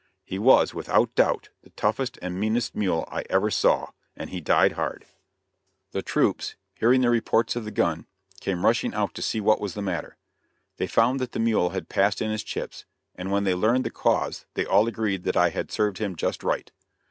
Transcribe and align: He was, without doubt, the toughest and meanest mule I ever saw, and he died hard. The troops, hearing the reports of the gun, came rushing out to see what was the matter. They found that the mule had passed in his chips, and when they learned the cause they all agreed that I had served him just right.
He 0.25 0.39
was, 0.39 0.73
without 0.73 1.13
doubt, 1.13 1.49
the 1.61 1.69
toughest 1.69 2.17
and 2.23 2.39
meanest 2.39 2.75
mule 2.75 3.07
I 3.11 3.23
ever 3.29 3.51
saw, 3.51 3.91
and 4.17 4.31
he 4.31 4.41
died 4.41 4.71
hard. 4.71 5.05
The 5.91 6.01
troops, 6.01 6.55
hearing 6.73 7.01
the 7.01 7.11
reports 7.11 7.55
of 7.55 7.65
the 7.65 7.69
gun, 7.71 8.07
came 8.39 8.65
rushing 8.65 8.95
out 8.95 9.13
to 9.13 9.21
see 9.21 9.39
what 9.39 9.61
was 9.61 9.75
the 9.75 9.83
matter. 9.83 10.17
They 10.77 10.87
found 10.87 11.19
that 11.19 11.33
the 11.33 11.39
mule 11.39 11.69
had 11.69 11.87
passed 11.87 12.19
in 12.19 12.31
his 12.31 12.41
chips, 12.41 12.83
and 13.13 13.29
when 13.29 13.43
they 13.43 13.53
learned 13.53 13.83
the 13.83 13.91
cause 13.91 14.47
they 14.55 14.65
all 14.65 14.87
agreed 14.87 15.21
that 15.25 15.37
I 15.37 15.49
had 15.49 15.71
served 15.71 15.99
him 15.99 16.15
just 16.15 16.43
right. 16.43 16.71